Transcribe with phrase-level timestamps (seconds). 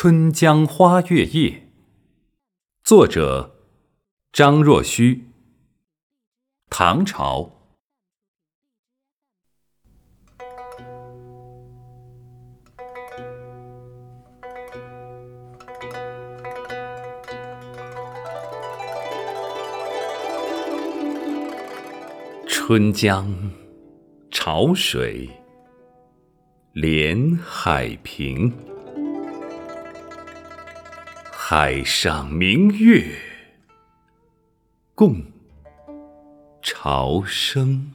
[0.00, 1.66] 春江花月夜，
[2.84, 3.56] 作者
[4.30, 5.24] 张若虚。
[6.70, 7.50] 唐朝。
[22.46, 23.50] 春江
[24.30, 25.28] 潮水
[26.72, 28.56] 连海平，
[31.50, 33.02] 海上明月
[34.94, 35.24] 共
[36.60, 37.90] 潮生。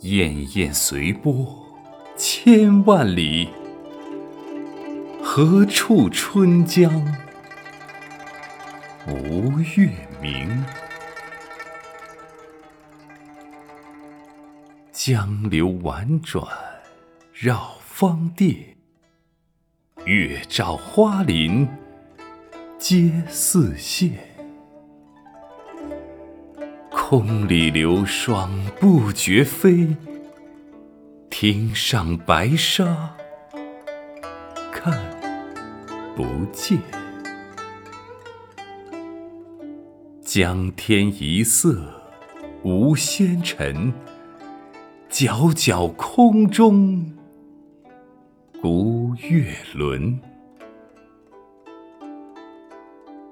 [0.00, 1.56] 滟滟随波
[2.16, 3.48] 千万里，
[5.22, 6.92] 何处春江
[9.06, 9.88] 无月
[10.20, 10.64] 明？
[14.90, 16.44] 江流宛转
[17.32, 18.76] 绕芳甸，
[20.06, 21.68] 月照花林
[22.78, 24.12] 皆似霰。
[26.90, 29.94] 空里流霜不觉飞，
[31.28, 33.14] 汀上白沙
[34.72, 34.98] 看
[36.16, 36.78] 不见。
[40.22, 41.82] 江天一色
[42.62, 43.92] 无纤尘。
[45.10, 47.12] 皎皎空中
[48.62, 50.20] 孤月轮，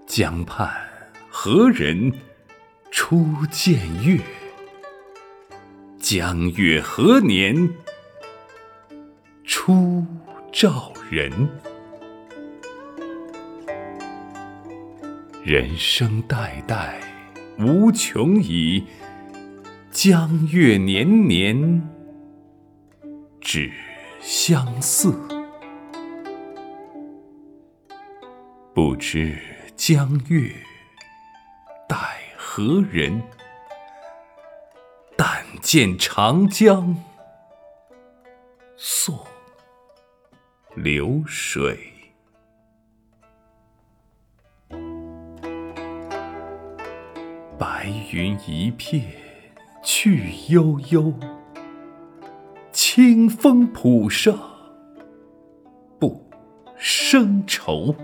[0.07, 0.71] 江畔
[1.29, 2.11] 何人
[2.91, 4.19] 初见月？
[5.99, 7.69] 江月何年
[9.45, 10.03] 初
[10.51, 11.31] 照人？
[15.45, 16.99] 人生代代
[17.59, 18.83] 无穷已。
[19.91, 21.87] 江月年年
[23.43, 23.71] 只
[24.21, 25.13] 相似，
[28.75, 29.39] 不知
[29.77, 30.53] 江月
[31.89, 31.97] 待
[32.37, 33.23] 何人？
[35.17, 36.97] 但见长江
[38.77, 39.19] 送
[40.75, 41.93] 流水，
[47.59, 49.03] 白云一片。
[49.81, 51.15] 去悠悠，
[53.01, 54.37] 清风浦上
[56.01, 56.29] 不
[56.77, 57.95] 生愁。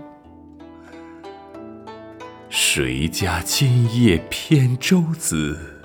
[2.47, 5.83] 谁家今夜扁舟子？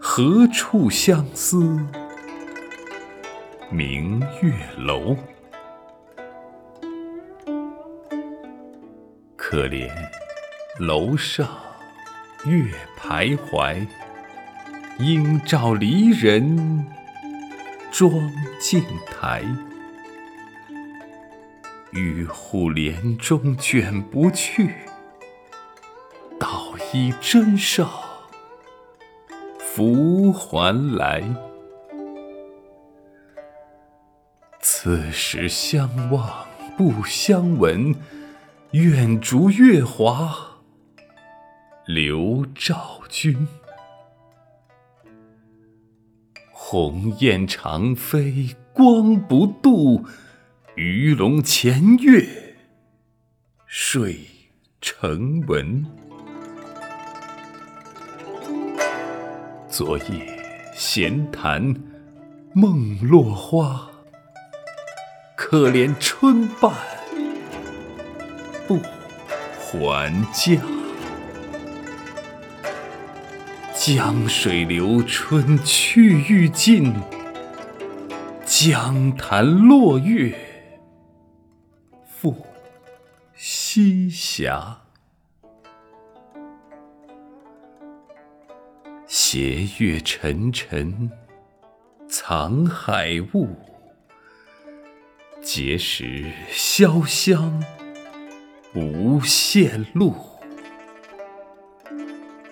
[0.00, 1.78] 何处相思
[3.70, 5.16] 明月楼？
[9.36, 9.88] 可怜
[10.80, 11.48] 楼上
[12.46, 12.64] 月
[12.98, 13.86] 徘徊。
[14.98, 16.84] 应照离人
[17.90, 19.42] 妆镜台，
[21.90, 24.74] 玉户帘中卷不去，
[26.38, 27.90] 捣衣砧上
[29.58, 31.22] 拂还来。
[34.60, 36.46] 此时相望
[36.76, 37.94] 不相闻，
[38.70, 40.60] 愿逐月华
[41.86, 43.48] 流照君。
[46.72, 50.06] 鸿雁长飞光不度，
[50.76, 52.24] 鱼龙潜跃
[53.66, 54.20] 水
[54.80, 55.84] 成文。
[59.68, 61.74] 昨夜闲谈
[62.52, 63.90] 梦落花，
[65.36, 66.72] 可怜春半
[68.68, 68.78] 不
[69.58, 70.79] 还家。
[73.82, 76.92] 江水流春去欲尽，
[78.44, 80.36] 江潭落月
[82.04, 82.44] 复
[83.34, 84.52] 西斜。
[89.06, 91.10] 斜月沉沉
[92.06, 93.48] 藏海雾，
[95.42, 97.64] 碣石潇湘
[98.74, 100.29] 无限路。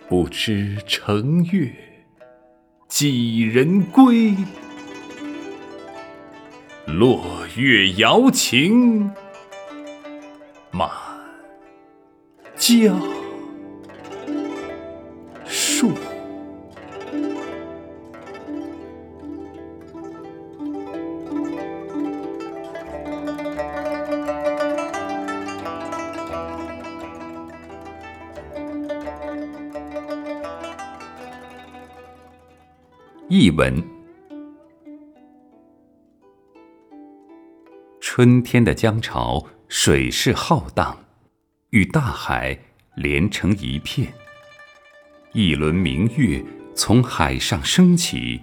[0.08, 1.70] 不知乘月
[2.88, 4.34] 几人归？
[6.86, 7.22] 落
[7.54, 9.10] 月摇情
[10.70, 10.88] 满
[12.56, 12.98] 江
[15.44, 15.92] 树。
[33.40, 33.80] 译文：
[38.00, 41.04] 春天的江潮，水势浩荡，
[41.70, 42.58] 与大海
[42.96, 44.12] 连成一片。
[45.34, 46.44] 一轮明月
[46.74, 48.40] 从海上升起，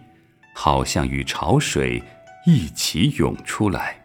[0.54, 2.02] 好像与潮水
[2.46, 4.02] 一起涌出来。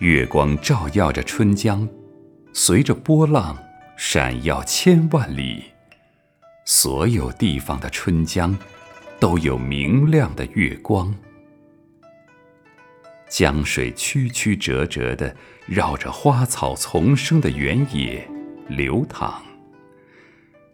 [0.00, 1.88] 月光照耀着春江，
[2.52, 3.56] 随着波浪
[3.96, 5.66] 闪耀千万里。
[6.64, 8.58] 所有地方的春江，
[9.18, 11.14] 都有明亮的月光。
[13.28, 15.34] 江水曲曲折折地
[15.66, 18.26] 绕着花草丛生的原野
[18.68, 19.42] 流淌，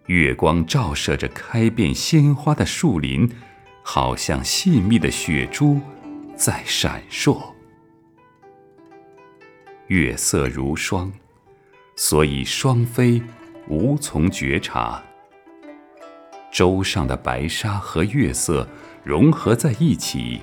[0.06, 3.30] 月光照射着开遍鲜花的树林，
[3.82, 5.80] 好像细密的雪珠
[6.36, 7.54] 在闪烁。
[9.86, 11.10] 月色如霜，
[11.96, 13.22] 所以双飞
[13.68, 15.02] 无从觉察。
[16.52, 18.68] 舟上的白沙和月色
[19.02, 20.38] 融合在一起，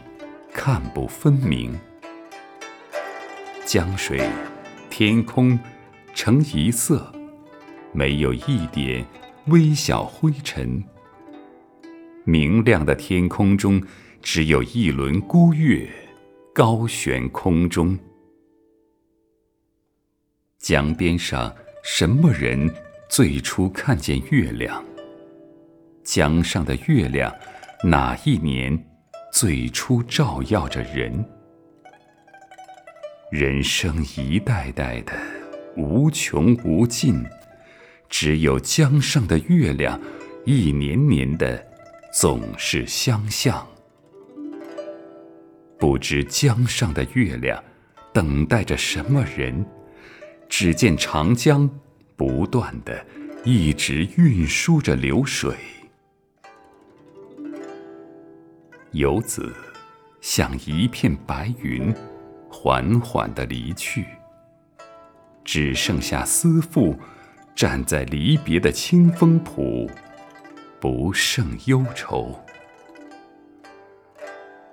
[0.51, 1.79] 看不分明。
[3.63, 4.27] 江水、
[4.89, 5.57] 天空
[6.15, 7.13] 成一色，
[7.93, 9.05] 没有一点
[9.45, 10.83] 微小灰尘。
[12.23, 13.79] 明亮的天空中，
[14.23, 15.87] 只有一轮孤月，
[16.55, 17.97] 高悬空中。
[20.57, 22.73] 江边上，什么人
[23.07, 24.83] 最初看见月亮？
[26.11, 27.31] 江上的月亮，
[27.83, 28.83] 哪一年
[29.31, 31.23] 最初照耀着人？
[33.31, 35.13] 人生一代代的
[35.77, 37.23] 无穷无尽，
[38.09, 40.01] 只有江上的月亮，
[40.45, 41.63] 一年年的
[42.11, 43.67] 总是相像。
[45.77, 47.63] 不知江上的月亮
[48.11, 49.63] 等待着什么人？
[50.49, 51.69] 只见长江
[52.15, 53.05] 不断的
[53.43, 55.55] 一直运输着流水，
[58.91, 59.53] 游子
[60.21, 61.93] 像一片白云。
[62.51, 64.03] 缓缓的离去，
[65.45, 66.99] 只剩下思妇
[67.55, 69.87] 站在离别的清风浦，
[70.79, 72.43] 不胜忧愁。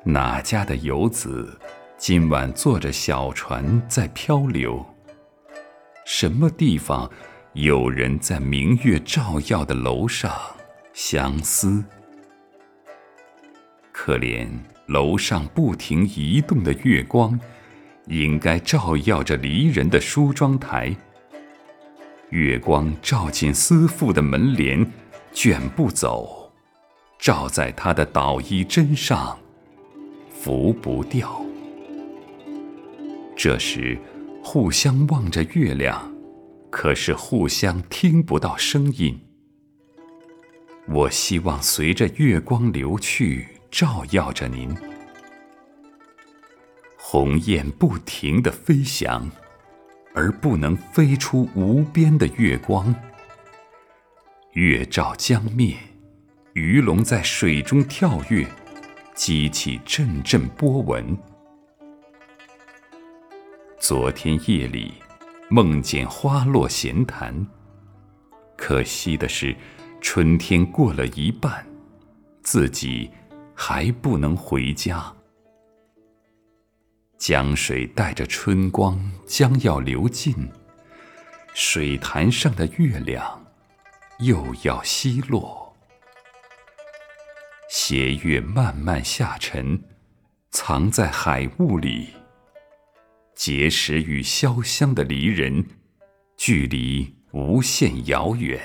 [0.05, 1.61] 哪家的游子
[1.99, 4.85] 今晚坐着小船在漂流？
[6.07, 7.11] 什么地方
[7.53, 10.33] 有人在明月照耀的楼上
[10.95, 11.85] 相思？
[14.07, 14.47] 可怜
[14.87, 17.37] 楼上不停移动的月光。
[18.07, 20.95] 应该照耀着离人的梳妆台。
[22.31, 24.89] 月光照进思妇的门帘，
[25.33, 26.53] 卷不走；
[27.19, 29.37] 照在她的捣衣砧上，
[30.31, 31.45] 拂不掉。
[33.37, 33.99] 这时，
[34.41, 36.15] 互相望着月亮，
[36.71, 39.21] 可是互相听不到声音。
[40.87, 44.75] 我希望随着月光流去，照耀着您。
[46.97, 49.31] 鸿雁不停地飞翔，
[50.15, 52.95] 而不能飞出无边的月光。
[54.53, 55.77] 月照江面，
[56.55, 58.47] 鱼龙在水中跳跃，
[59.15, 61.15] 激起阵阵波纹。
[63.79, 64.95] 昨天夜里
[65.51, 67.47] 梦见花落闲谈，
[68.57, 69.55] 可惜的是，
[70.01, 71.67] 春天过了一半，
[72.43, 73.11] 自己
[73.57, 75.13] 还不能回家。
[77.19, 80.35] 江水带着春光将要流尽，
[81.55, 83.47] 水潭上的月亮
[84.19, 85.75] 又要西落。
[87.71, 89.83] 斜月慢慢下沉，
[90.51, 92.11] 藏在海雾里。
[93.35, 95.65] 碣石与潇湘的离人，
[96.37, 98.61] 距离无限遥远。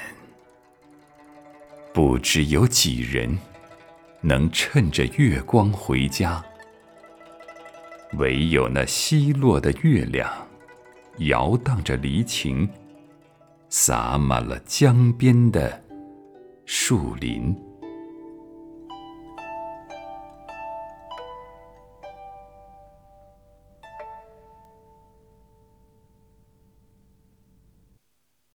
[1.93, 3.38] 不知有几人
[4.22, 6.44] 能趁着月光回家。
[8.13, 10.32] 唯有那西落的月亮，
[11.20, 12.70] 摇荡着离情，
[13.70, 15.82] 洒满了江边的
[16.66, 17.56] 树林。